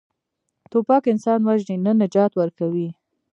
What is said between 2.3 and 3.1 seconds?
ورکوي.